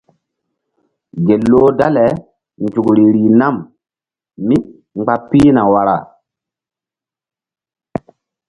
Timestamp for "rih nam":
3.15-3.55